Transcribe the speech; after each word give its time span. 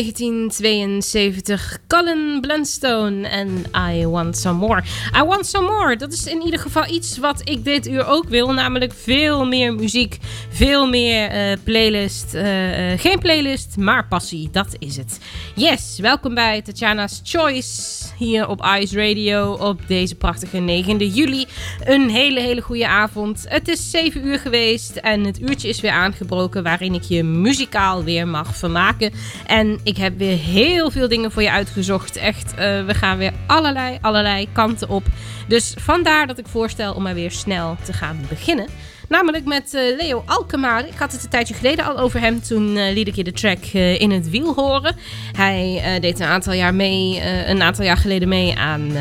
1972, 0.00 1.79
Colin 1.90 2.40
Blunstone 2.40 3.28
en 3.28 3.64
I 3.90 4.06
Want 4.06 4.36
Some 4.36 4.58
More. 4.58 4.82
I 5.16 5.22
Want 5.22 5.46
Some 5.46 5.66
More, 5.66 5.96
dat 5.96 6.12
is 6.12 6.26
in 6.26 6.42
ieder 6.42 6.60
geval 6.60 6.86
iets 6.88 7.18
wat 7.18 7.40
ik 7.44 7.64
dit 7.64 7.88
uur 7.88 8.06
ook 8.06 8.28
wil. 8.28 8.52
Namelijk 8.52 8.92
veel 8.94 9.46
meer 9.46 9.74
muziek, 9.74 10.18
veel 10.50 10.88
meer 10.88 11.28
eh, 11.28 11.56
playlist. 11.64 12.34
eh, 12.34 12.92
eh, 12.92 13.00
geen 13.00 13.18
playlist, 13.18 13.76
maar 13.76 14.06
passie, 14.06 14.48
dat 14.52 14.76
is 14.78 14.96
het. 14.96 15.18
Yes, 15.54 15.98
welkom 16.00 16.34
bij 16.34 16.62
Tatjana's 16.62 17.20
Choice 17.24 18.04
hier 18.18 18.48
op 18.48 18.66
Ice 18.80 19.08
Radio 19.08 19.52
op 19.52 19.80
deze 19.86 20.14
prachtige 20.14 20.84
9e 20.86 21.04
juli. 21.14 21.46
Een 21.84 22.10
hele, 22.10 22.40
hele 22.40 22.60
goede 22.60 22.88
avond. 22.88 23.44
Het 23.48 23.68
is 23.68 23.90
7 23.90 24.26
uur 24.26 24.38
geweest 24.38 24.96
en 24.96 25.24
het 25.24 25.40
uurtje 25.40 25.68
is 25.68 25.80
weer 25.80 25.90
aangebroken 25.90 26.62
waarin 26.62 26.94
ik 26.94 27.02
je 27.02 27.22
muzikaal 27.22 28.04
weer 28.04 28.28
mag 28.28 28.56
vermaken. 28.56 29.12
En 29.46 29.80
ik 29.82 29.96
heb 29.96 30.18
weer 30.18 30.38
heel 30.38 30.90
veel 30.90 31.08
dingen 31.08 31.32
voor 31.32 31.42
je 31.42 31.50
uitgezocht. 31.50 31.78
Echt, 32.16 32.54
eh, 32.54 32.84
we 32.84 32.94
gaan 32.94 33.18
weer 33.18 33.32
allerlei, 33.46 33.98
allerlei 34.00 34.48
kanten 34.52 34.88
op. 34.88 35.06
Dus 35.48 35.74
vandaar 35.78 36.26
dat 36.26 36.38
ik 36.38 36.46
voorstel 36.46 36.94
om 36.94 37.02
maar 37.02 37.14
weer 37.14 37.30
snel 37.30 37.76
te 37.84 37.92
gaan 37.92 38.20
beginnen. 38.28 38.66
Namelijk 39.08 39.44
met 39.44 39.74
eh, 39.74 39.96
Leo 39.96 40.22
Alkemaar. 40.26 40.86
Ik 40.86 40.98
had 40.98 41.12
het 41.12 41.22
een 41.22 41.30
tijdje 41.30 41.54
geleden 41.54 41.84
al 41.84 41.98
over 41.98 42.20
hem. 42.20 42.42
Toen 42.42 42.76
eh, 42.76 42.92
liet 42.92 43.08
ik 43.08 43.14
je 43.14 43.24
de 43.24 43.32
track 43.32 43.64
in 43.74 44.10
het 44.10 44.30
wiel 44.30 44.54
horen. 44.54 44.96
Hij 45.32 45.98
deed 46.00 46.20
een 46.20 46.26
aantal 46.26 46.52
jaar 46.52 46.74
mee, 46.74 47.22
een 47.46 47.62
aantal 47.62 47.84
jaar 47.84 47.96
geleden 47.96 48.28
mee 48.28 48.56
aan 48.56 48.92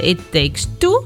It 0.00 0.18
Takes 0.30 0.66
Two. 0.78 1.04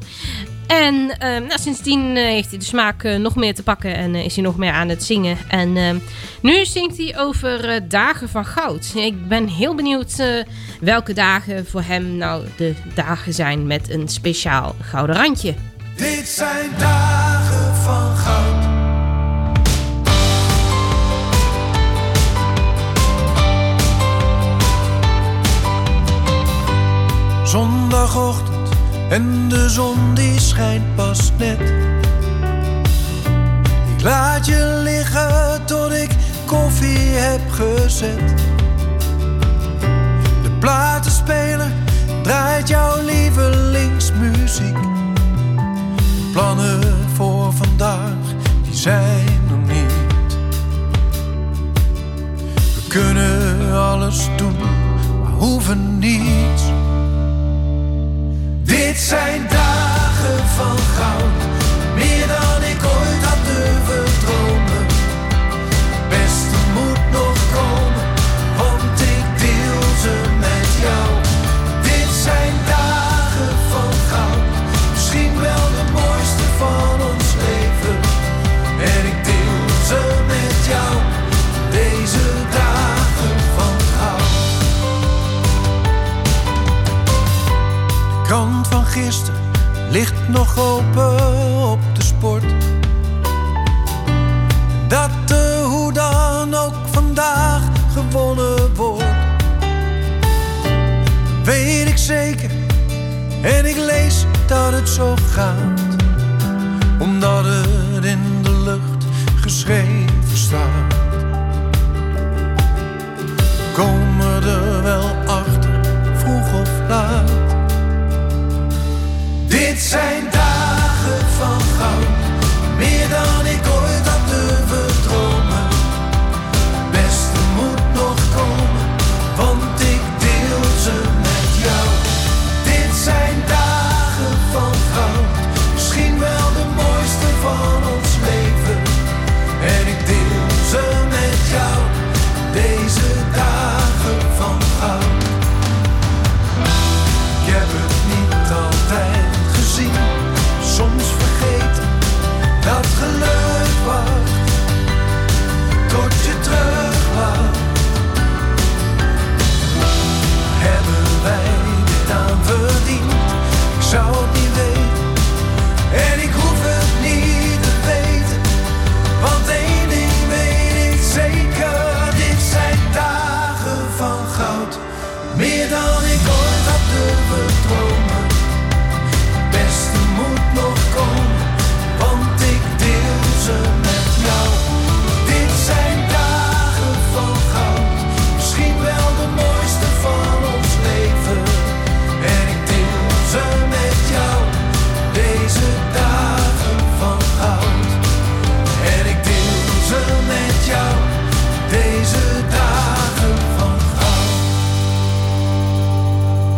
En 0.67 1.19
eh, 1.19 1.29
nou, 1.29 1.59
sindsdien 1.61 2.17
eh, 2.17 2.25
heeft 2.25 2.51
hij 2.51 2.59
de 2.59 2.65
smaak 2.65 3.03
eh, 3.05 3.17
nog 3.17 3.37
meer 3.37 3.55
te 3.55 3.63
pakken 3.63 3.95
en 3.95 4.15
eh, 4.15 4.25
is 4.25 4.35
hij 4.35 4.45
nog 4.45 4.57
meer 4.57 4.73
aan 4.73 4.89
het 4.89 5.03
zingen. 5.03 5.37
En 5.49 5.77
eh, 5.77 5.91
nu 6.41 6.65
zingt 6.65 6.97
hij 6.97 7.19
over 7.19 7.89
dagen 7.89 8.29
van 8.29 8.45
goud. 8.45 8.93
Ik 8.95 9.29
ben 9.29 9.49
heel 9.49 9.75
benieuwd 9.75 10.23
welke 10.81 11.13
dagen 11.13 11.67
voor 11.67 11.83
hem 11.83 12.17
nou 12.17 12.45
de 12.57 12.75
dagen 12.95 13.33
zijn 13.35 13.67
met 13.67 13.91
een 13.91 14.09
speciaal 14.09 14.75
gouden 14.81 15.17
randje. 15.17 15.55
Dit 15.97 16.29
zijn 16.29 16.71
dagen 16.79 17.75
van 17.75 18.17
goud. 18.17 18.73
Zondagochtend 27.49 28.54
en 29.09 29.49
de 29.49 29.69
zon 29.69 30.15
die 30.15 30.41
schijnt 30.41 30.95
pas 30.95 31.33
net. 31.39 31.61
Ik 33.97 34.03
laat 34.03 34.47
je 34.47 34.81
liggen 34.83 35.65
tot 35.65 35.93
ik 35.93 36.11
koffie 36.47 36.99
heb 36.99 37.51
gezet. 37.51 38.35
De 40.43 40.51
platenspeler 40.59 41.73
draait 42.23 42.69
jouw 42.69 43.03
lievelingsmuziek. 43.05 44.77
Plannen 46.33 46.81
voor 47.15 47.53
vandaag, 47.53 48.17
die 48.63 48.75
zijn 48.75 49.41
nog 49.49 49.75
niet. 49.75 49.93
We 52.75 52.89
kunnen 52.89 53.73
alles 53.73 54.29
doen, 54.37 54.57
maar 55.23 55.33
hoeven 55.33 55.99
niets. 55.99 56.74
Dit 58.75 58.99
zijn 58.99 59.47
dagen 59.49 60.49
van 60.49 60.79
goud, 60.79 61.43
meer 61.95 62.27
dan 62.27 62.63
ik 62.63 62.85
ooit 62.85 63.24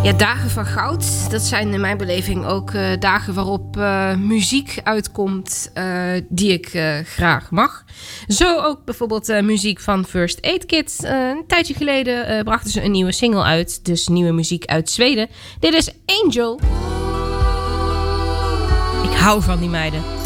Ja, 0.06 0.12
dagen 0.12 0.50
van 0.50 0.66
goud. 0.66 1.30
Dat 1.30 1.42
zijn 1.42 1.72
in 1.72 1.80
mijn 1.80 1.96
beleving 1.96 2.44
ook 2.44 2.70
eh, 2.70 2.82
dagen 2.98 3.34
waarop 3.34 3.76
eh, 3.76 4.14
muziek 4.14 4.80
uitkomt 4.82 5.70
eh, 5.74 6.12
die 6.28 6.52
ik 6.52 6.68
graag 7.04 7.50
mag. 7.50 7.84
Zo 8.26 8.60
ook 8.60 8.84
bijvoorbeeld 8.84 9.42
muziek 9.42 9.80
van 9.80 10.04
First 10.04 10.42
Aid 10.42 10.66
Kit. 10.66 10.98
een 11.02 11.44
tijdje 11.46 11.74
geleden 11.74 12.44
brachten 12.44 12.70
ze 12.70 12.82
een 12.82 12.90
nieuwe 12.90 13.12
single 13.12 13.42
uit, 13.42 13.84
dus 13.84 14.08
nieuwe 14.08 14.32
muziek 14.32 14.64
uit 14.64 14.90
Zweden. 14.90 15.28
Dit 15.60 15.74
is 15.74 15.90
Angel. 16.22 16.60
Ik 19.02 19.16
hou 19.18 19.42
van 19.42 19.58
die 19.58 19.68
meiden. 19.68 20.25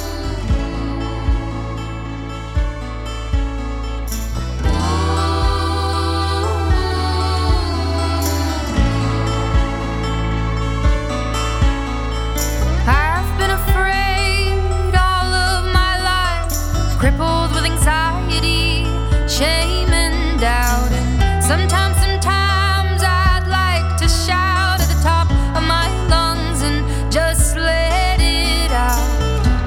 crippled 17.00 17.50
with 17.55 17.64
anxiety, 17.64 18.85
shame, 19.26 19.88
and 19.88 20.38
doubt. 20.38 20.93
And 20.93 21.43
sometimes, 21.43 21.97
sometimes 21.97 23.00
I'd 23.02 23.47
like 23.49 23.97
to 24.02 24.06
shout 24.06 24.82
at 24.85 24.88
the 24.93 25.00
top 25.02 25.26
of 25.56 25.62
my 25.64 25.88
lungs 26.12 26.61
and 26.61 26.85
just 27.11 27.56
let 27.56 28.20
it 28.20 28.71
out. 28.71 29.00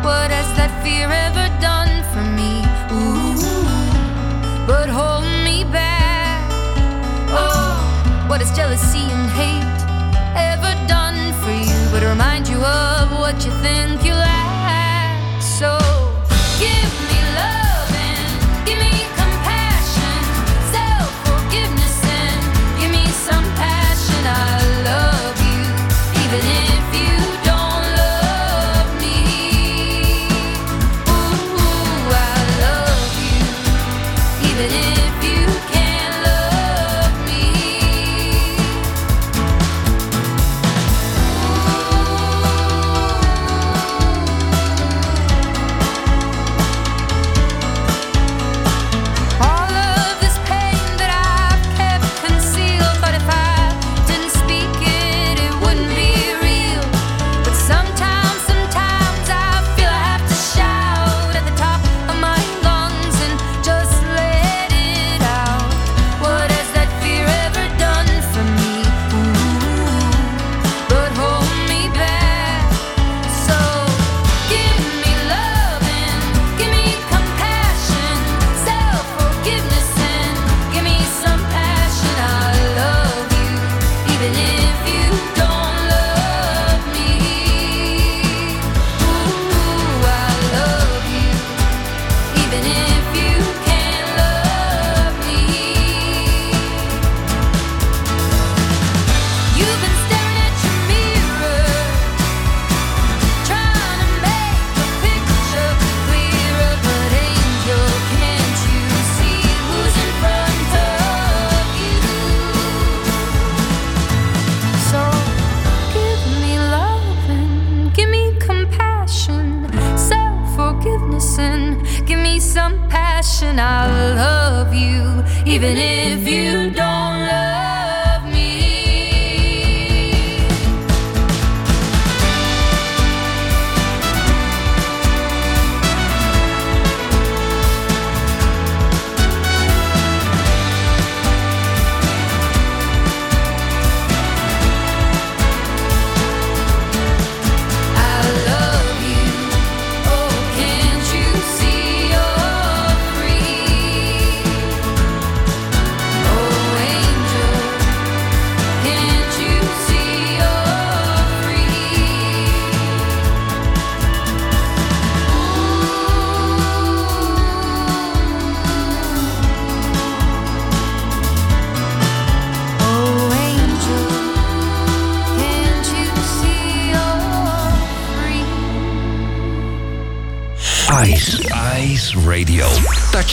What 0.05 0.29
has 0.29 0.45
that 0.57 0.69
fear 0.83 1.09
ever 1.09 1.49
done 1.59 2.05
for 2.13 2.21
me? 2.37 2.61
Ooh, 2.93 3.33
but 4.67 4.87
hold 4.87 5.25
me 5.43 5.63
back. 5.63 6.45
Oh, 7.33 7.73
what 8.29 8.43
is 8.43 8.51
jealousy 8.55 9.09
and 9.09 9.27
hate 9.31 9.81
ever 10.37 10.73
done 10.87 11.33
for 11.41 11.49
you? 11.49 11.79
But 11.89 12.03
remind 12.03 12.47
you 12.47 12.61
of 12.63 13.09
what 13.17 13.43
you 13.43 13.51
think. 13.63 14.02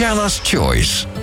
Tatjana's 0.01 0.41
Choice. 0.41 1.20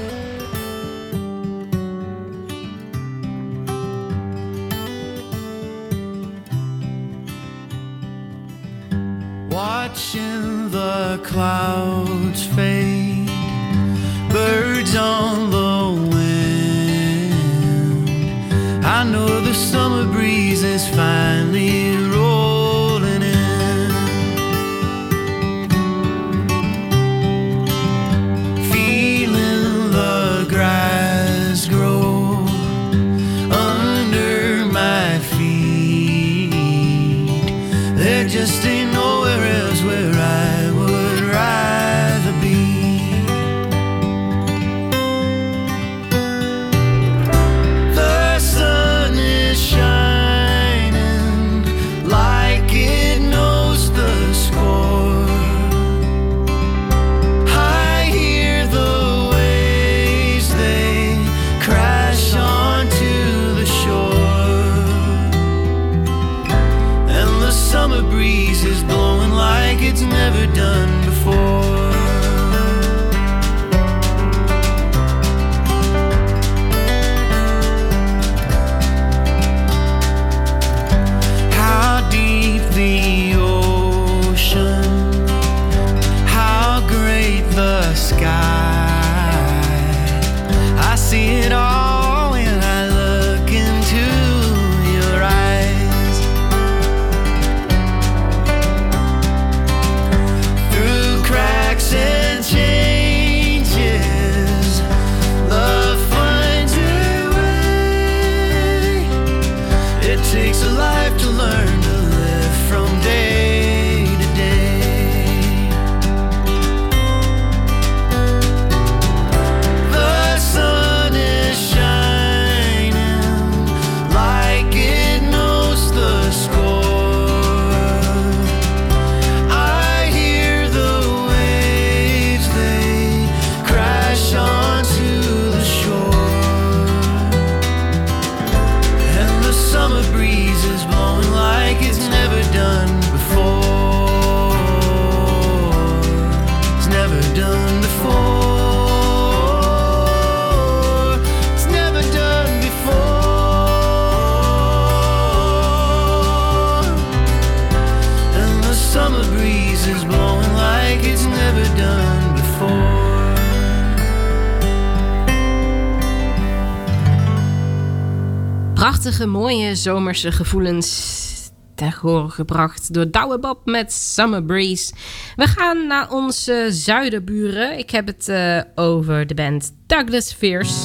Prachtige, 168.88 169.26
mooie 169.26 169.76
zomerse 169.76 170.32
gevoelens 170.32 171.52
ten 171.76 171.92
gehore 171.92 172.30
gebracht 172.30 172.94
door 172.94 173.12
Douwe 173.12 173.40
Bob 173.40 173.66
met 173.66 173.94
Summer 173.94 174.44
Breeze. 174.44 174.94
We 175.36 175.48
gaan 175.48 175.88
naar 175.88 176.12
onze 176.12 176.68
zuiderburen. 176.70 177.78
Ik 177.78 177.90
heb 177.90 178.08
het 178.08 178.30
eh, 178.30 178.62
over 178.76 179.28
de 179.28 179.34
band 179.34 179.72
Douglas 179.88 180.34
Fierce. 180.34 180.84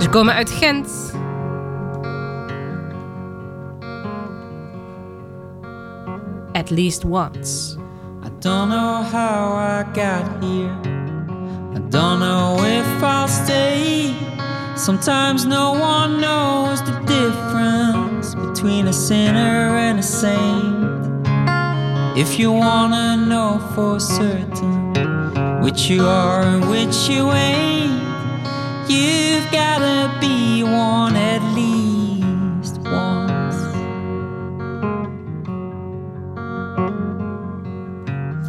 Ze 0.00 0.08
komen 0.10 0.34
uit 0.34 0.50
Gent. 0.50 1.12
At 6.52 6.70
least 6.70 7.04
once. 7.04 7.76
I 8.24 8.28
don't 8.38 8.70
know 8.70 9.02
how 9.12 9.58
I 9.58 9.84
got 9.92 10.44
here. 10.44 10.78
I 11.74 11.88
don't 11.88 12.18
know 12.18 12.64
if 12.64 13.02
I'll 13.02 13.28
stay. 13.28 14.33
Sometimes 14.76 15.46
no 15.46 15.70
one 15.72 16.20
knows 16.20 16.82
the 16.82 16.98
difference 17.06 18.34
between 18.34 18.88
a 18.88 18.92
sinner 18.92 19.76
and 19.78 20.00
a 20.00 20.02
saint. 20.02 21.26
If 22.18 22.40
you 22.40 22.50
wanna 22.50 23.16
know 23.16 23.60
for 23.74 24.00
certain 24.00 25.62
which 25.62 25.88
you 25.88 26.04
are 26.04 26.42
and 26.42 26.68
which 26.68 27.08
you 27.08 27.30
ain't, 27.30 28.02
you've 28.90 29.48
gotta 29.52 30.12
be 30.20 30.64
one 30.64 31.14
at 31.14 31.42
least 31.54 32.78
once. 32.82 33.56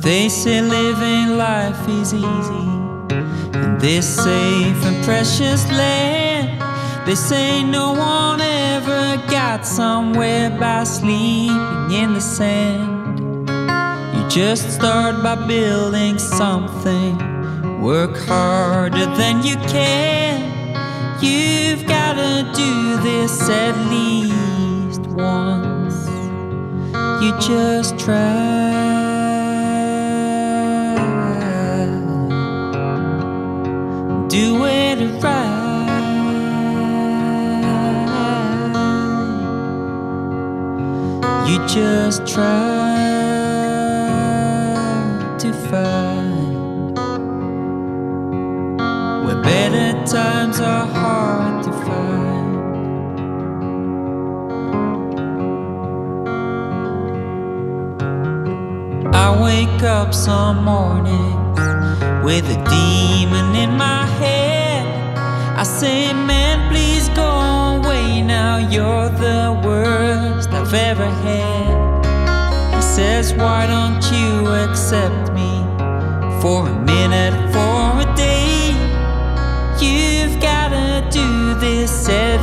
They 0.04 0.28
say 0.28 0.62
living 0.62 1.38
life 1.38 1.88
is 1.88 2.16
easy 2.16 2.75
in 3.16 3.78
this 3.78 4.08
safe 4.16 4.84
and 4.84 5.04
precious 5.04 5.70
land. 5.72 6.62
They 7.06 7.16
say 7.16 7.64
no 7.64 7.94
one 7.94 8.42
ever 8.42 9.18
got 9.30 9.66
somewhere 9.66 10.50
by 10.50 10.84
sleeping 10.84 11.92
in 11.92 12.14
the 12.14 12.22
sand. 12.22 13.50
You 14.16 14.28
just 14.30 14.72
start 14.72 15.22
by 15.22 15.36
building 15.48 16.18
something 16.18 17.36
work 17.86 18.18
harder 18.18 19.06
than 19.16 19.44
you 19.44 19.56
can. 19.68 20.42
You've 21.22 21.86
gotta 21.88 22.52
do 22.56 22.98
this 23.04 23.48
at 23.48 23.76
least 23.92 25.02
once. 25.12 26.08
You 27.22 27.32
just 27.40 28.00
try. 28.00 29.05
Do 34.36 34.66
it 34.66 35.00
right. 35.24 35.96
You 41.48 41.66
just 41.66 42.28
try 42.28 42.98
to 45.40 45.54
find 45.70 46.98
where 49.26 49.42
better 49.42 49.94
times 50.06 50.60
are 50.60 50.86
hard 50.86 51.64
to 51.64 51.72
find. 51.72 52.56
I 59.16 59.42
wake 59.42 59.84
up 59.84 60.14
some 60.14 60.66
mornings 60.66 61.45
with 62.26 62.46
a 62.50 62.58
demon 62.70 63.56
in 63.56 63.78
my 63.78 64.04
head. 64.18 64.84
I 65.56 65.62
say, 65.62 66.12
man, 66.12 66.72
please 66.72 67.08
go 67.10 67.30
away 67.78 68.24
now. 68.24 68.58
You're 68.58 69.10
the 69.10 69.62
worst 69.64 70.50
I've 70.50 70.74
ever 70.74 71.06
had. 71.06 72.76
He 72.76 72.82
says, 72.82 73.32
why 73.36 73.68
don't 73.68 74.04
you 74.12 74.48
accept 74.64 75.34
me 75.34 75.52
for 76.42 76.68
a 76.68 76.76
minute, 76.94 77.36
for 77.54 78.02
a 78.02 78.16
day? 78.16 78.74
You've 79.80 80.42
gotta 80.42 81.08
do 81.12 81.54
this 81.60 82.10
at 82.10 82.40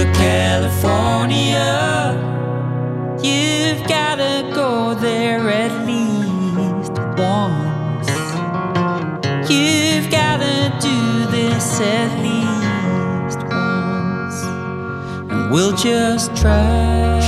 to 0.00 0.12
California. 0.12 1.68
You've 3.22 3.86
gotta 3.86 4.50
go 4.54 4.94
there 4.94 5.50
at 5.50 5.86
least 5.86 6.92
once. 7.18 8.08
You've 9.50 10.10
gotta 10.10 10.72
do 10.80 11.26
this 11.30 11.80
at 11.80 12.10
least 12.22 13.40
once, 13.50 14.42
and 15.30 15.50
we'll 15.50 15.76
just 15.76 16.34
try. 16.34 17.19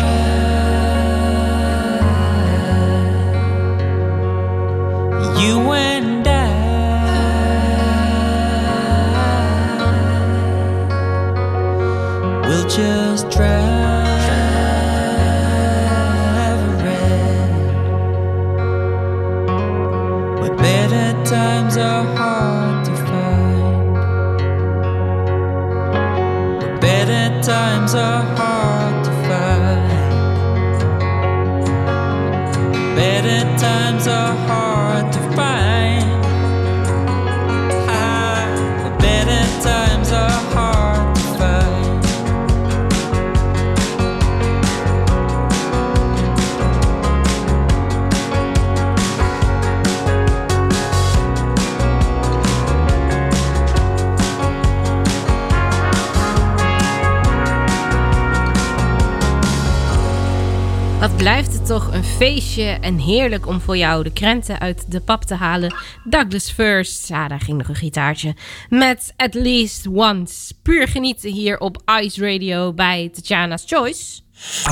Het 61.69 61.71
toch 61.71 61.93
een 61.93 62.05
feestje 62.05 62.65
en 62.65 62.99
heerlijk 62.99 63.47
om 63.47 63.61
voor 63.61 63.77
jou 63.77 64.03
de 64.03 64.13
krenten 64.13 64.61
uit 64.61 64.91
de 64.91 65.01
pap 65.01 65.25
te 65.25 65.35
halen. 65.35 65.75
Douglas 66.05 66.51
First, 66.51 67.09
ja, 67.09 67.29
daar 67.29 67.41
ging 67.41 67.59
nog 67.59 67.69
een 67.69 67.75
gitaartje. 67.75 68.35
Met 68.69 69.13
At 69.17 69.35
Least 69.35 69.87
Once. 69.87 70.55
Puur 70.63 70.89
genieten 70.89 71.33
hier 71.33 71.59
op 71.59 71.83
Ice 72.03 72.33
Radio 72.33 72.73
bij 72.73 73.11
Tatjana's 73.13 73.63
Choice. 73.67 74.21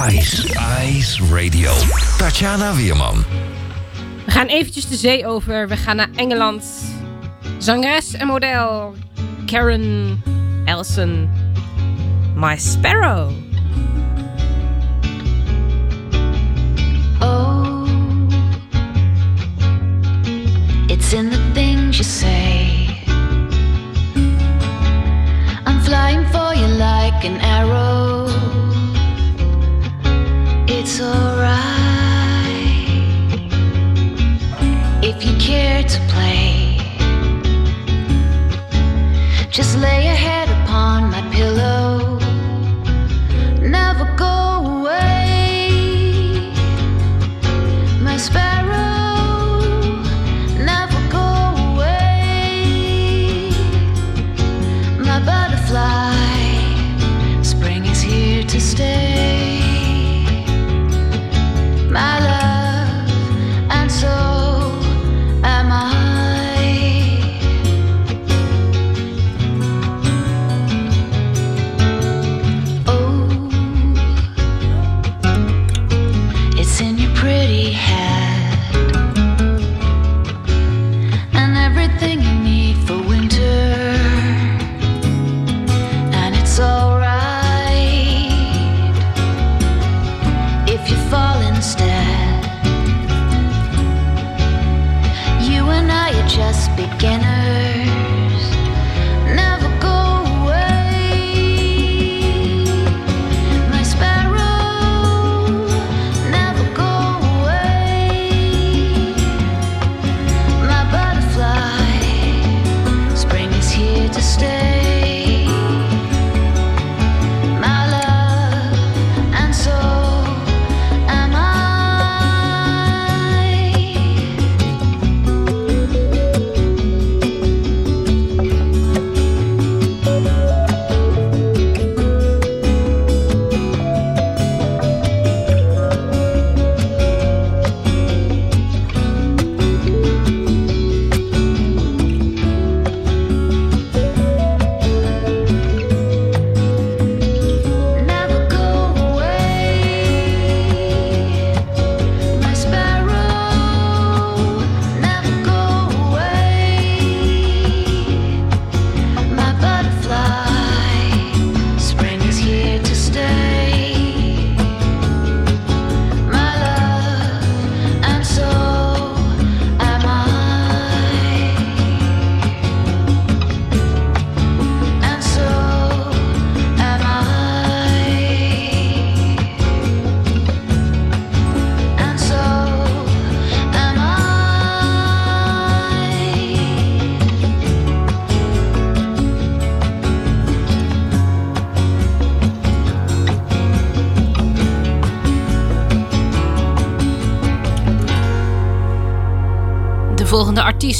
Ice, 0.09 0.48
Ice 0.88 1.24
Radio. 1.35 1.72
Tatjana 2.18 2.74
Weerman. 2.74 3.24
We 4.24 4.31
gaan 4.31 4.46
eventjes 4.46 4.88
de 4.88 4.96
zee 4.96 5.26
over. 5.26 5.68
We 5.68 5.76
gaan 5.76 5.96
naar 5.96 6.11
Engeland. 6.16 6.64
Zangeres 7.59 8.12
en 8.12 8.26
model 8.26 8.94
Karen 9.46 10.22
Elson. 10.64 11.31
My 12.35 12.59
Sparrow. 12.59 13.50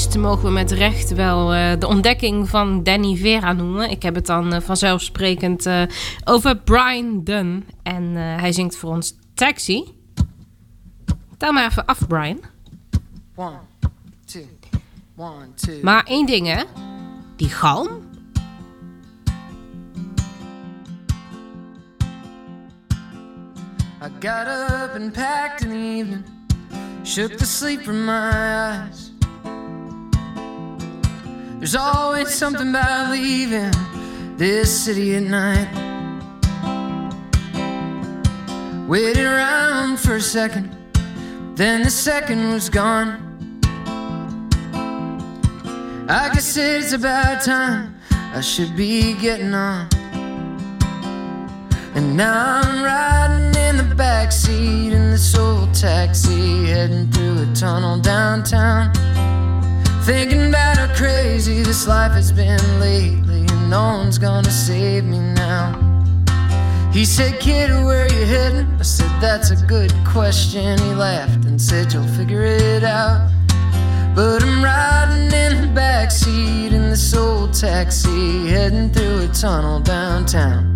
Mogen 0.09 0.43
we 0.43 0.51
met 0.51 0.71
recht 0.71 1.13
wel 1.13 1.53
eh, 1.53 1.79
de 1.79 1.87
ontdekking 1.87 2.49
van 2.49 2.83
Danny 2.83 3.15
Vera 3.15 3.53
noemen. 3.53 3.89
Ik 3.89 4.03
heb 4.03 4.15
het 4.15 4.25
dan 4.25 4.53
uh, 4.53 4.59
vanzelfsprekend 4.59 5.65
uh, 5.65 5.81
over 6.23 6.57
Brian 6.57 7.23
Dunn. 7.23 7.65
En 7.83 8.15
hij 8.15 8.51
zingt 8.51 8.75
voor 8.75 8.89
ons 8.89 9.15
Taxi. 9.33 9.83
Tel 11.37 11.51
maar 11.51 11.65
even 11.65 11.85
af, 11.85 12.07
Brian. 12.07 12.39
One, 13.35 13.59
two, 14.25 14.45
one, 15.15 15.53
two. 15.55 15.79
Maar 15.81 16.03
één 16.03 16.25
ding, 16.25 16.47
hè? 16.47 16.63
Die 17.35 17.49
galm. 17.49 17.89
I 24.03 24.09
got 24.19 24.47
up 24.47 24.95
and 24.95 25.13
packed 25.13 25.61
in 25.61 25.69
the 25.69 25.75
evening, 25.75 26.23
shook 27.03 27.37
the 27.37 27.45
sleep 27.45 27.83
from 27.83 28.05
my 28.05 28.31
eyes. 28.31 29.10
There's 31.61 31.75
always 31.75 32.33
something 32.33 32.69
about 32.69 33.11
leaving 33.11 33.69
this 34.35 34.83
city 34.83 35.13
at 35.15 35.21
night. 35.21 35.69
Waited 38.87 39.23
around 39.23 39.99
for 39.99 40.15
a 40.15 40.21
second, 40.21 40.75
then 41.55 41.83
the 41.83 41.91
second 41.91 42.51
was 42.51 42.67
gone. 42.67 43.27
I 46.09 46.31
guess 46.33 46.57
it's 46.57 46.93
about 46.93 47.43
time 47.43 47.95
I 48.09 48.41
should 48.41 48.75
be 48.75 49.13
getting 49.13 49.53
on. 49.53 49.87
And 51.93 52.17
now 52.17 52.61
I'm 52.63 52.83
riding 52.83 53.53
in 53.61 53.77
the 53.77 53.95
backseat 53.95 54.93
in 54.93 55.11
this 55.11 55.37
old 55.37 55.75
taxi, 55.75 56.65
heading 56.65 57.11
through 57.11 57.43
a 57.43 57.53
tunnel 57.53 57.99
downtown. 57.99 58.91
Thinking 60.11 60.49
about 60.49 60.75
how 60.75 60.93
crazy 60.93 61.63
this 61.63 61.87
life 61.87 62.11
has 62.11 62.33
been 62.33 62.59
lately, 62.81 63.45
and 63.47 63.69
no 63.69 63.81
one's 63.95 64.17
gonna 64.17 64.51
save 64.51 65.05
me 65.05 65.19
now. 65.19 65.71
He 66.91 67.05
said, 67.05 67.39
Kid, 67.39 67.69
where 67.85 68.11
you 68.11 68.25
heading? 68.25 68.67
I 68.77 68.81
said, 68.81 69.09
That's 69.21 69.51
a 69.51 69.55
good 69.55 69.93
question. 70.05 70.77
He 70.79 70.93
laughed 70.93 71.45
and 71.45 71.61
said, 71.61 71.93
You'll 71.93 72.03
figure 72.19 72.43
it 72.43 72.83
out. 72.83 73.31
But 74.13 74.43
I'm 74.43 74.61
riding 74.61 75.31
in 75.31 75.61
the 75.61 75.79
backseat 75.79 76.73
in 76.73 76.89
this 76.89 77.15
old 77.15 77.53
taxi, 77.53 78.47
heading 78.47 78.89
through 78.89 79.21
a 79.21 79.27
tunnel 79.29 79.79
downtown. 79.79 80.75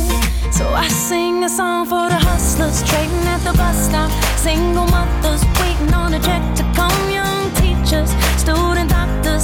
So 0.61 0.67
I 0.75 0.87
sing 0.89 1.43
a 1.43 1.49
song 1.49 1.87
for 1.87 2.07
the 2.07 2.19
hustlers 2.29 2.83
trading 2.83 3.25
at 3.25 3.39
the 3.39 3.51
bus 3.57 3.87
stop. 3.87 4.11
Single 4.37 4.85
mothers 4.85 5.43
waiting 5.59 5.91
on 5.91 6.13
a 6.13 6.19
check 6.19 6.43
to 6.57 6.63
come. 6.77 7.01
Young 7.09 7.49
teachers 7.55 8.11
student 8.37 8.91
doctors, 8.91 9.43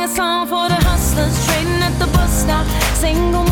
Sing 0.00 0.08
a 0.08 0.16
song 0.16 0.46
for 0.46 0.66
the 0.66 0.76
hustlers 0.76 1.44
trading 1.44 1.82
at 1.82 1.92
the 1.98 2.06
bus 2.06 2.32
stop. 2.32 2.66
Single 2.96 3.49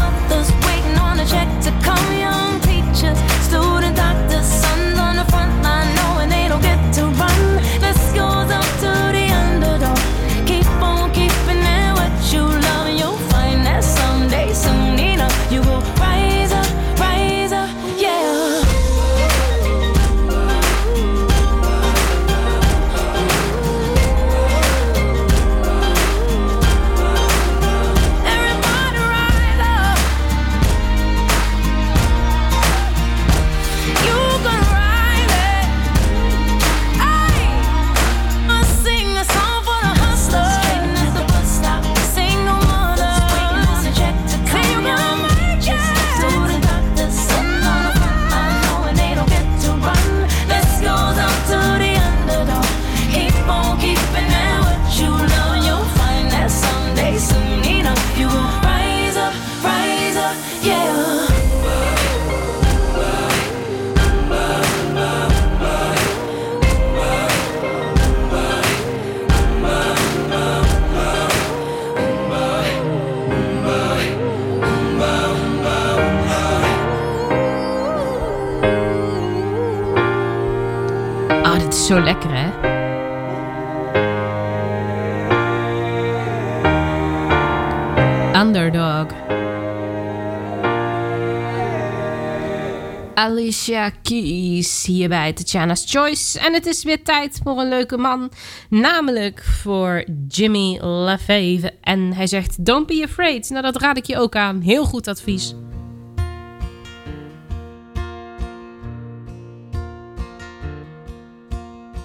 Alicia 93.49 93.91
Keys 94.03 94.87
hier 94.87 95.09
bij 95.09 95.33
Tatjana's 95.33 95.85
Choice. 95.87 96.39
En 96.39 96.55
het 96.55 96.67
is 96.67 96.85
weer 96.85 97.03
tijd 97.03 97.41
voor 97.43 97.59
een 97.59 97.69
leuke 97.69 97.97
man. 97.97 98.31
Namelijk 98.71 99.43
voor 99.43 100.05
Jimmy 100.29 100.79
LaFave. 100.81 101.75
En 101.81 102.13
hij 102.13 102.27
zegt, 102.27 102.65
don't 102.65 102.87
be 102.87 103.03
afraid. 103.05 103.51
Nou, 103.51 103.63
dat 103.63 103.77
raad 103.77 103.97
ik 103.97 104.05
je 104.05 104.19
ook 104.19 104.37
aan. 104.37 104.61
Heel 104.61 104.85
goed 104.85 105.09
advies. 105.09 105.55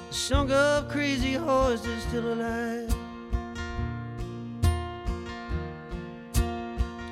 song 0.10 0.52
of 0.52 0.88
crazy 0.90 1.34
horses 1.34 2.04
still 2.08 2.32
alive. 2.32 2.96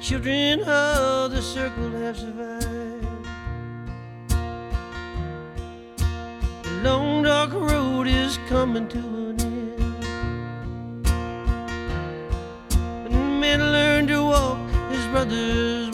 Children 0.02 0.60
of 0.62 1.32
the 1.32 1.42
circle 1.42 1.92
have 1.92 2.18
survived. 2.18 3.11
Long 6.84 7.22
dark 7.24 7.54
road 7.54 8.08
is 8.08 8.40
coming 8.50 8.88
to 8.88 8.98
an 8.98 9.40
end. 9.42 11.04
But 13.04 13.12
men 13.12 13.60
learn 13.72 14.08
to 14.08 14.24
walk 14.24 14.60
as 14.92 15.06
brothers 15.12 15.91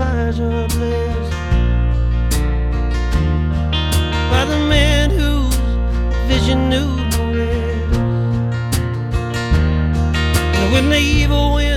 blessed 0.00 0.40
by 4.30 4.44
the 4.52 4.58
man 4.74 5.10
whose 5.10 5.54
vision 6.26 6.70
knew 6.70 6.90
no 7.12 7.22
rest. 7.36 7.98
And 10.58 10.72
when 10.72 10.88
the 10.88 10.98
evil 10.98 11.54
wind 11.54 11.69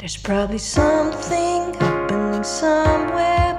There's 0.00 0.16
probably 0.16 0.56
something 0.56 1.74
happening 1.74 2.42
somewhere, 2.42 3.49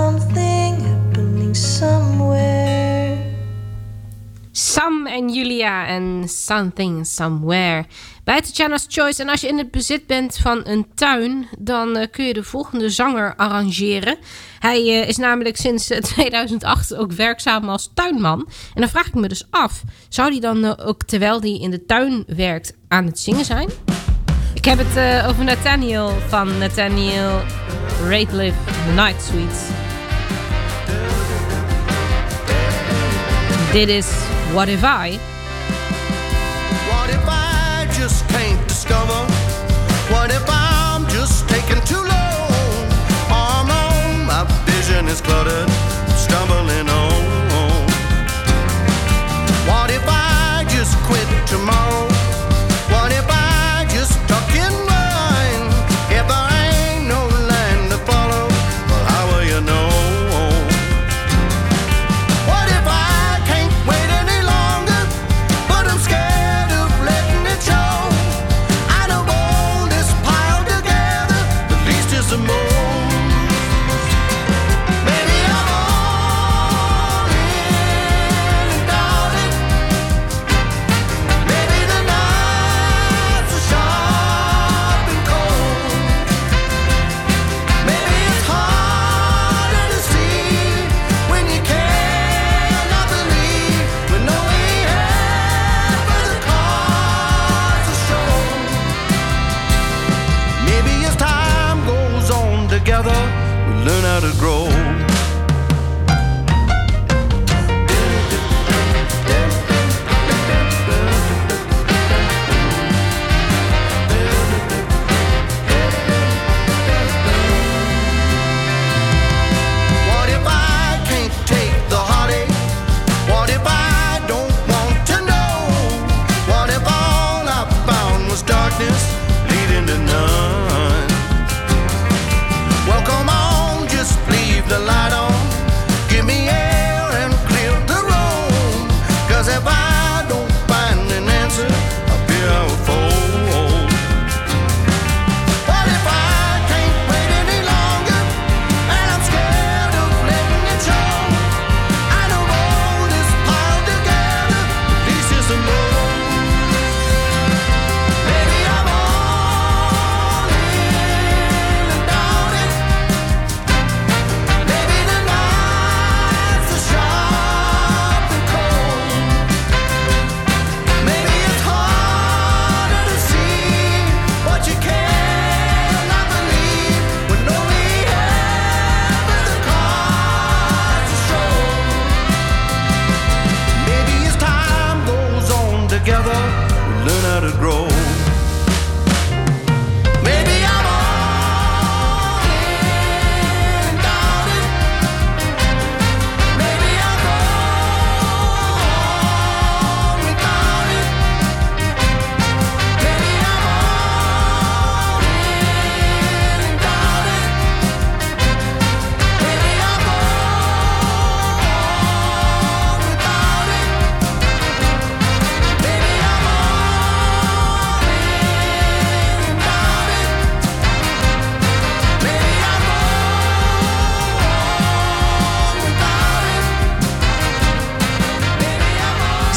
Something 0.00 0.82
happening 0.82 1.56
somewhere. 1.56 3.16
Sam 4.52 5.06
en 5.06 5.28
Julia 5.28 5.86
en 5.86 6.24
Something 6.28 7.06
Somewhere. 7.06 7.84
bij 8.24 8.40
Tatjana's 8.40 8.86
Choice. 8.88 9.22
En 9.22 9.28
als 9.28 9.40
je 9.40 9.48
in 9.48 9.58
het 9.58 9.70
bezit 9.70 10.06
bent 10.06 10.36
van 10.36 10.60
een 10.64 10.86
tuin, 10.94 11.46
dan 11.58 11.96
eh, 11.96 12.06
kun 12.10 12.24
je 12.24 12.32
de 12.34 12.42
volgende 12.42 12.90
zanger 12.90 13.36
arrangeren. 13.36 14.16
Hij 14.58 14.78
eh, 14.80 15.08
is 15.08 15.16
namelijk 15.16 15.56
sinds 15.56 15.90
eh, 15.90 15.98
2008 16.14 16.94
ook 16.94 17.12
werkzaam 17.12 17.68
als 17.68 17.90
tuinman. 17.94 18.48
En 18.74 18.80
dan 18.80 18.90
vraag 18.90 19.06
ik 19.06 19.14
me 19.14 19.28
dus 19.28 19.46
af, 19.50 19.82
zou 20.08 20.30
hij 20.30 20.40
dan 20.40 20.64
eh, 20.64 20.86
ook 20.88 21.02
terwijl 21.02 21.40
hij 21.40 21.58
in 21.58 21.70
de 21.70 21.84
tuin 21.86 22.24
werkt 22.26 22.72
aan 22.88 23.06
het 23.06 23.18
zingen 23.18 23.44
zijn? 23.44 23.68
Ik 24.54 24.64
heb 24.64 24.78
het 24.78 24.96
eh, 24.96 25.28
over 25.28 25.44
Nathaniel 25.44 26.10
van 26.28 26.58
Nathaniel 26.58 27.40
Rateliff 28.08 28.56
Night 28.94 29.22
Suites. 29.22 29.85
Dit 33.72 33.88
is 33.88 34.06
What 34.52 34.68
If 34.68 34.82
I... 34.82 35.18
What 36.88 37.10
if 37.10 37.28
I 37.28 37.86
just 37.98 38.26
can't 38.28 38.68
discover? 38.68 39.26
What 40.10 40.30
if 40.30 40.44
I'm 40.48 41.06
just 41.08 41.48
taking 41.48 41.82
too 41.84 42.02
long? 42.02 42.16
My 44.26 44.44
vision 44.66 45.08
is 45.08 45.20
cluttered, 45.20 45.68
stumbling 46.16 46.88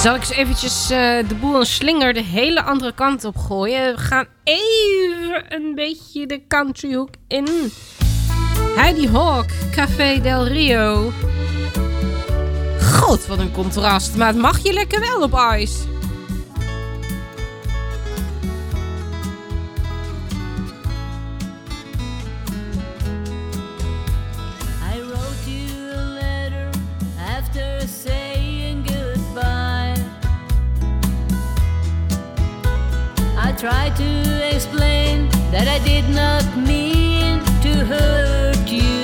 Zal 0.02 0.16
ik 0.16 0.22
eens 0.22 0.32
eventjes 0.32 0.89
eh, 0.89 1.28
de 1.28 1.36
boel 1.39 1.60
een 1.60 1.66
slinger 1.66 2.14
de 2.14 2.24
hele 2.24 2.64
andere 2.64 2.93
kant 2.93 3.26
op 3.26 3.38
gooien? 3.38 3.95
We 3.95 4.02
gaan 4.02 4.26
even 4.43 5.43
een 5.50 5.76
beetje 5.76 6.26
de 6.26 6.47
countryhoek 6.47 7.10
in. 7.28 7.72
Heidi 8.76 9.08
Hawk, 9.08 9.50
Café 9.72 10.22
Del 10.22 10.47
Rio. 10.47 11.12
God, 12.82 13.28
wat 13.28 13.39
een 13.39 13.52
contrast. 13.52 14.16
Maar 14.16 14.28
het 14.28 14.38
mag 14.38 14.64
je 14.64 14.74
lekker 14.74 15.00
wel 15.00 15.22
op 15.22 15.34
ijs. 15.34 15.78
Tried 33.60 33.93
to 33.93 34.55
explain 34.55 35.28
that 35.51 35.68
I 35.68 35.84
did 35.84 36.07
not 36.10 36.45
mean 36.55 37.43
to 37.62 37.84
hurt 37.84 38.72
you. 38.72 38.99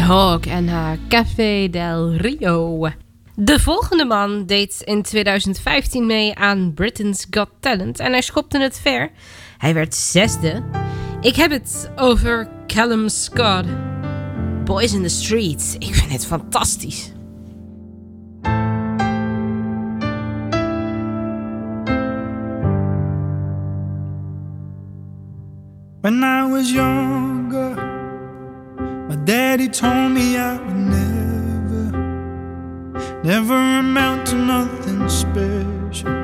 Hawk 0.00 0.46
en 0.46 0.68
haar 0.68 0.98
Café 1.08 1.68
del 1.70 2.12
Rio. 2.12 2.88
De 3.34 3.60
volgende 3.60 4.04
man 4.04 4.46
deed 4.46 4.82
in 4.84 5.02
2015 5.02 6.06
mee 6.06 6.34
aan 6.34 6.74
Britain's 6.74 7.26
Got 7.30 7.48
Talent 7.60 8.00
en 8.00 8.12
hij 8.12 8.22
schopte 8.22 8.58
het 8.58 8.80
ver. 8.80 9.10
Hij 9.58 9.74
werd 9.74 9.94
zesde. 9.94 10.62
Ik 11.20 11.36
heb 11.36 11.50
het 11.50 11.90
over 11.96 12.48
Callum 12.66 13.08
Scott. 13.08 13.66
Boys 14.64 14.92
in 14.92 15.02
the 15.02 15.08
Street. 15.08 15.76
Ik 15.78 15.94
vind 15.94 16.12
het 16.12 16.26
fantastisch. 16.26 17.12
When 26.00 26.22
I 26.22 26.50
was 26.50 26.72
younger, 26.72 27.91
my 29.12 29.24
daddy 29.26 29.68
told 29.68 30.10
me 30.12 30.38
I 30.38 30.56
would 30.56 30.82
never, 30.96 31.82
never 33.22 33.54
amount 33.54 34.26
to 34.28 34.36
nothing 34.36 35.06
special. 35.06 36.14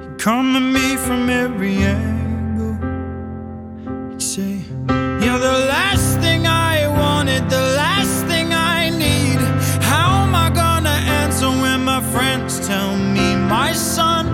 He'd 0.00 0.18
come 0.18 0.56
at 0.56 0.66
me 0.76 0.96
from 0.96 1.28
every 1.28 1.76
angle. 1.76 2.76
He'd 4.10 4.22
say, 4.22 4.54
You're 5.22 5.42
the 5.50 5.58
last 5.74 6.18
thing 6.20 6.46
I 6.46 6.88
wanted, 6.88 7.50
the 7.50 7.66
last 7.82 8.24
thing 8.24 8.54
I 8.54 8.88
need. 8.88 9.38
How 9.82 10.22
am 10.24 10.34
I 10.34 10.48
gonna 10.48 10.98
answer 11.20 11.50
when 11.50 11.84
my 11.84 12.00
friends 12.14 12.66
tell 12.66 12.96
me 12.96 13.36
my 13.36 13.74
son? 13.74 14.24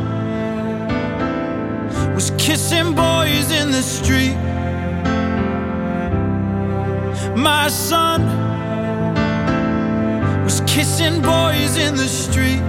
was 2.14 2.30
kissing 2.38 2.94
boys 2.94 3.50
in 3.50 3.72
the 3.72 3.82
street. 3.82 4.36
My 7.42 7.68
son 7.68 8.22
was 10.44 10.60
kissing 10.60 11.20
boys 11.20 11.76
in 11.76 11.96
the 11.96 12.06
street. 12.06 12.62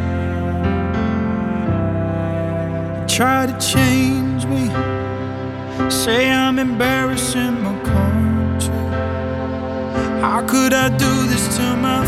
Try 3.08 3.46
to 3.46 3.56
change 3.60 4.48
me, 4.48 4.70
say 5.92 6.32
I'm 6.32 6.58
embarrassing 6.58 7.62
my 7.62 7.76
country. 7.84 8.74
How 10.22 10.44
could 10.48 10.74
I 10.74 10.90
do 10.90 11.28
this 11.28 11.56
to 11.58 11.76
my 11.78 12.04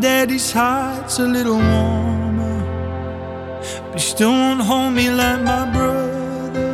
daddy's 0.00 0.50
heart's 0.50 1.18
a 1.18 1.26
little 1.26 1.58
warmer. 1.58 2.60
But 3.90 4.00
he 4.00 4.00
still 4.00 4.30
won't 4.30 4.62
hold 4.62 4.94
me 4.94 5.10
like 5.10 5.42
my 5.42 5.70
brother. 5.70 6.70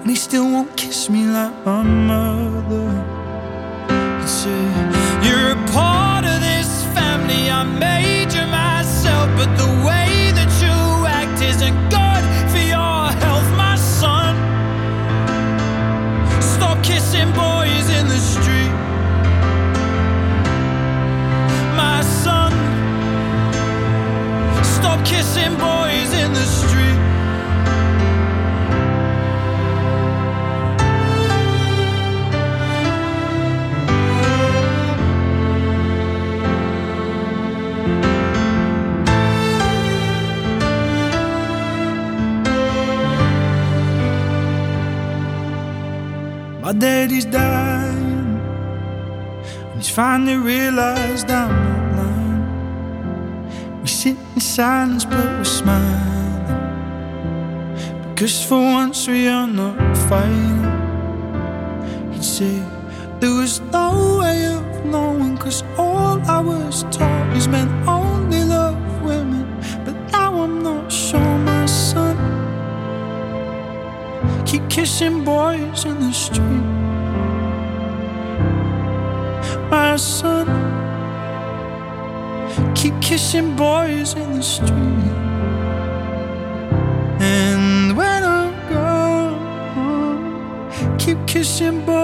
And 0.00 0.08
he 0.08 0.14
still 0.14 0.44
won't 0.44 0.76
kiss 0.76 1.10
me 1.10 1.26
like 1.26 1.66
my 1.66 1.82
mother. 1.82 3.17
Kissing 25.28 25.56
boys 25.58 26.12
in 26.14 26.32
the 26.32 26.46
street. 26.60 26.98
My 46.62 46.72
daddy's 46.72 47.26
dying, 47.26 48.40
and 49.72 49.76
he's 49.76 49.90
finally 49.90 50.36
realized 50.36 51.30
I'm 51.30 51.87
in 54.38 54.42
silence, 54.42 55.04
but 55.04 55.24
we're 55.36 55.44
smiling. 55.44 56.46
Because 58.08 58.44
for 58.46 58.60
once 58.60 59.08
we 59.08 59.26
are 59.26 59.48
not 59.48 59.96
fighting. 60.08 60.62
He'd 62.12 62.22
say, 62.22 62.62
There 63.18 63.34
was 63.40 63.60
no 63.72 64.18
way 64.20 64.46
of 64.46 64.84
knowing, 64.84 65.36
cause 65.38 65.64
all 65.76 66.20
I 66.36 66.38
was 66.38 66.84
taught 66.96 67.36
is 67.36 67.48
men 67.48 67.68
only 67.88 68.44
love 68.44 68.78
women. 69.02 69.46
But 69.84 69.96
now 70.12 70.30
I'm 70.44 70.62
not 70.62 70.92
sure, 70.92 71.38
my 71.50 71.66
son. 71.66 72.16
Keep 74.46 74.70
kissing 74.70 75.24
boys 75.24 75.84
in 75.84 75.98
the 75.98 76.12
street. 76.12 76.66
My 79.68 79.96
son, 79.96 80.37
keep 82.78 82.94
kissing 83.00 83.56
boys 83.56 84.14
in 84.14 84.34
the 84.34 84.42
street. 84.42 84.70
And 87.20 87.96
when 87.96 88.22
I'm 88.22 88.54
gone, 88.72 89.38
keep 90.96 91.18
kissing 91.26 91.84
boys 91.84 91.97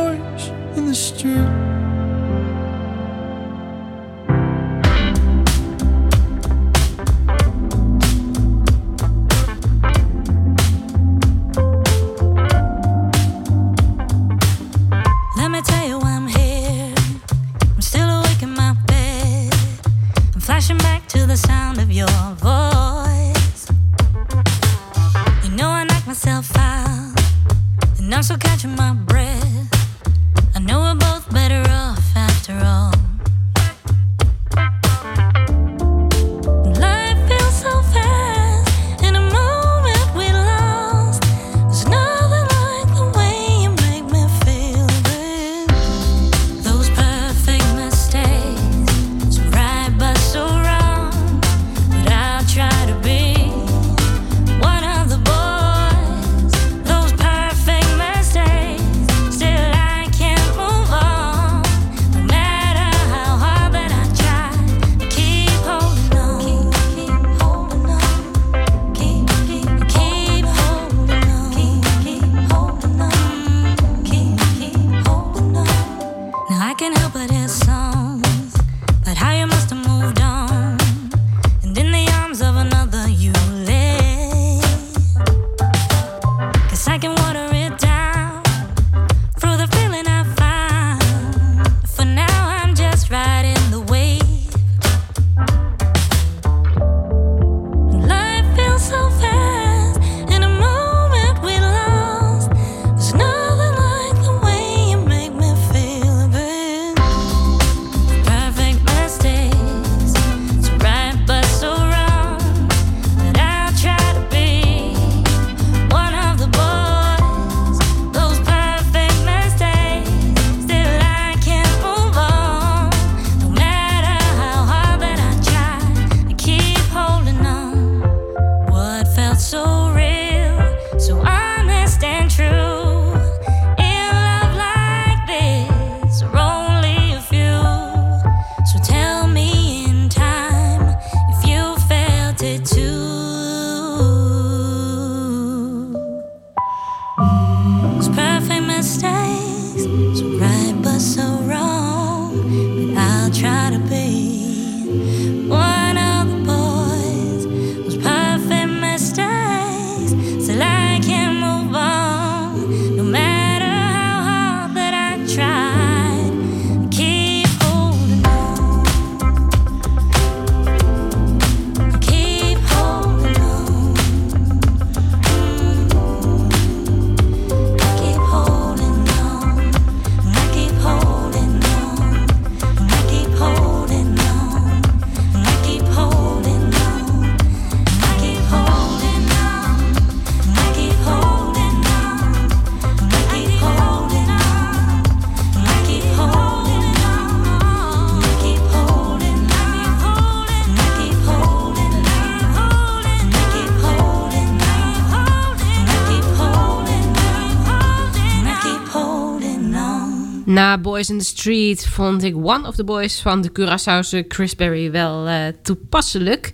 Na 210.54 210.76
Boys 210.76 211.10
in 211.10 211.18
the 211.18 211.24
Street 211.24 211.86
vond 211.86 212.22
ik 212.22 212.36
One 212.36 212.68
of 212.68 212.74
the 212.74 212.84
Boys 212.84 213.20
van 213.20 213.40
de 213.40 213.50
Curaçaose 213.52 214.24
Chris 214.28 214.56
Berry 214.56 214.90
wel 214.90 215.26
eh, 215.26 215.46
toepasselijk. 215.62 216.52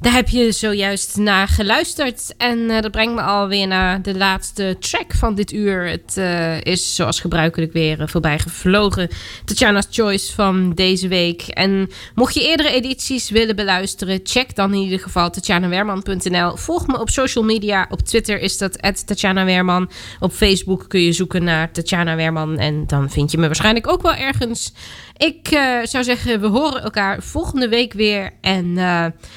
Daar 0.00 0.12
heb 0.12 0.28
je 0.28 0.52
zojuist 0.52 1.16
naar 1.16 1.48
geluisterd. 1.48 2.34
En 2.36 2.70
eh, 2.70 2.80
dat 2.80 2.90
brengt 2.90 3.14
me 3.14 3.20
alweer 3.20 3.66
naar 3.66 4.02
de 4.02 4.16
laatste 4.16 4.76
track 4.80 5.14
van 5.14 5.34
dit 5.34 5.52
uur. 5.52 5.88
Het 5.88 6.16
eh, 6.16 6.60
is 6.60 6.94
zoals 6.94 7.20
gebruikelijk 7.20 7.72
weer 7.72 8.00
eh, 8.00 8.08
voorbij 8.08 8.38
gevlogen. 8.38 9.08
Tatjana's 9.44 9.86
Choice 9.90 10.34
van 10.34 10.72
deze 10.74 11.08
week. 11.08 11.42
En 11.42 11.90
mocht 12.14 12.34
je 12.34 12.48
eerdere 12.48 12.70
edities 12.70 13.30
willen 13.30 13.56
beluisteren, 13.56 14.20
check 14.22 14.54
dan 14.54 14.74
in 14.74 14.80
ieder 14.80 15.00
geval 15.00 15.30
tatjanawerman.nl. 15.30 16.56
Volg 16.56 16.86
me 16.86 17.00
op 17.00 17.10
social 17.10 17.44
media. 17.44 17.86
Op 17.90 18.00
Twitter 18.00 18.40
is 18.40 18.58
dat 18.58 18.78
Tatjana 19.06 19.44
Werman. 19.44 19.90
Op 20.20 20.32
Facebook 20.32 20.84
kun 20.88 21.00
je 21.00 21.12
zoeken 21.12 21.44
naar 21.44 21.72
Tatjana 21.72 22.16
Werman. 22.16 22.58
En 22.58 22.86
dan 22.86 23.10
vind 23.10 23.30
je 23.30 23.38
me 23.38 23.46
waarschijnlijk 23.46 23.88
ook 23.88 24.02
wel 24.02 24.14
ergens. 24.14 24.72
Ik 25.16 25.48
zou 25.82 26.04
zeggen, 26.04 26.40
we 26.40 26.46
horen 26.46 26.82
elkaar 26.82 27.22
volgende 27.22 27.68
week 27.68 27.92
weer. 27.92 28.32
En 28.40 28.76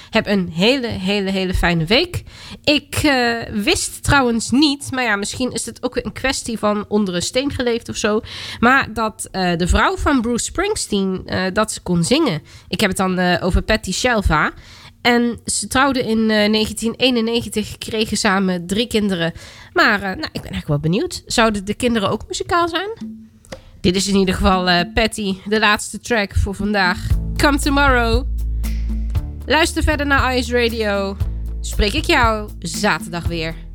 heb 0.10 0.28
een 0.28 0.49
hele, 0.52 0.88
hele, 0.88 1.32
hele 1.32 1.54
fijne 1.54 1.86
week. 1.86 2.24
Ik 2.64 2.95
eh, 2.95 3.36
wist 3.52 4.04
trouwens 4.04 4.52
niet, 4.52 4.91
maar 4.91 5.04
ja, 5.04 5.16
misschien 5.16 5.52
is 5.52 5.66
het 5.66 5.84
ook 5.84 5.95
een 5.95 6.12
kwestie 6.12 6.58
van 6.58 6.86
onder 6.88 7.16
een 7.16 7.22
steen 7.22 7.52
geleefd 7.52 7.89
of 7.89 7.95
zo. 7.95 8.22
Maar 8.60 8.93
dat 8.93 9.28
eh, 9.32 9.56
de 9.58 9.68
vrouw 9.68 9.97
van 9.97 10.22
Bruce 10.22 10.45
Springsteen, 10.45 11.22
eh, 11.26 11.54
dat 11.54 11.72
ze 11.72 11.82
kon 11.82 12.04
zingen. 12.04 12.41
Ik 12.68 12.80
heb 12.80 12.89
het 12.89 12.97
dan 12.97 13.39
over 13.39 13.62
Patty 13.62 13.91
Shelva. 13.91 14.52
En 15.02 15.39
ze 15.45 15.68
trouwden 15.68 16.06
in 16.06 16.20
eh, 16.20 16.52
1991, 16.52 17.78
kregen 17.78 18.18
samen 18.18 18.68
drie 18.68 18.88
kinderen. 18.88 19.34
Maar 19.74 20.00
nou, 20.00 20.14
ik 20.16 20.41
ben 20.41 20.52
eigenlijk 20.52 20.68
wel 20.68 20.80
benieuwd. 20.80 21.24
Zouden 21.26 21.66
de 21.66 21.74
kinderen 21.74 22.10
ook 22.10 22.28
muzikaal 22.28 22.68
zijn? 22.68 22.89
Dit 23.82 23.95
is 23.95 24.08
in 24.08 24.16
ieder 24.16 24.36
geval 24.36 24.86
Patty, 24.93 25.36
de 25.45 25.60
laatste 25.60 26.00
track 26.00 26.36
voor 26.36 26.56
vandaag. 26.56 27.08
Come 27.38 27.60
Tomorrow. 27.60 28.39
Luister 29.50 29.84
verder 29.84 30.06
naar 30.06 30.38
Ice 30.38 30.62
Radio. 30.62 31.18
Spreek 31.62 31.93
ik 31.93 32.06
jou 32.06 32.50
zaterdag 32.60 33.28
weer. 33.28 33.69